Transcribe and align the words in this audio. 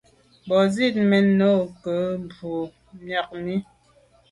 Mba 0.45 0.57
zit 0.73 0.95
mèn 1.09 1.25
no 1.39 1.49
nke 1.69 1.93
mbù’ 2.23 2.53
miag 3.05 3.29
mi. 3.43 3.55